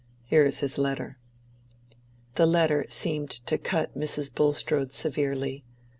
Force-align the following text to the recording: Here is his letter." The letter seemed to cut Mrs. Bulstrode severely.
Here 0.23 0.43
is 0.43 0.61
his 0.61 0.79
letter." 0.79 1.19
The 2.33 2.47
letter 2.47 2.87
seemed 2.89 3.29
to 3.45 3.59
cut 3.59 3.95
Mrs. 3.95 4.33
Bulstrode 4.33 4.91
severely. 4.91 5.63